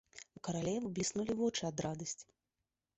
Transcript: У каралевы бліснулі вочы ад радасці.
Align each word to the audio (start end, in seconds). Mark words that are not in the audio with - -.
У 0.39 0.39
каралевы 0.47 0.87
бліснулі 0.97 1.37
вочы 1.45 1.61
ад 1.73 1.77
радасці. 1.87 2.27